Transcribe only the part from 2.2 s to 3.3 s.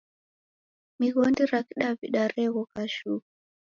reghoka shuu.